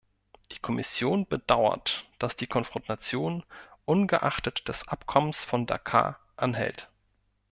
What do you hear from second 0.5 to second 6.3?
Die Kommission bedauert, dass die Konfrontation ungeachtet des Abkommens von Dakar